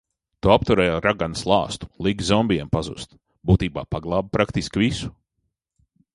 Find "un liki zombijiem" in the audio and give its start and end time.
1.91-2.73